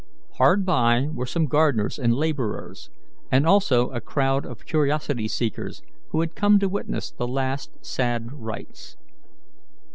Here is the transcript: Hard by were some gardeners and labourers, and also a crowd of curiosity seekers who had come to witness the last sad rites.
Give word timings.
Hard 0.37 0.65
by 0.65 1.09
were 1.13 1.27
some 1.27 1.45
gardeners 1.45 1.99
and 1.99 2.15
labourers, 2.15 2.89
and 3.31 3.45
also 3.45 3.91
a 3.91 4.01
crowd 4.01 4.47
of 4.47 4.65
curiosity 4.65 5.27
seekers 5.27 5.83
who 6.09 6.21
had 6.21 6.33
come 6.33 6.57
to 6.57 6.67
witness 6.67 7.11
the 7.11 7.27
last 7.27 7.69
sad 7.85 8.31
rites. 8.33 8.97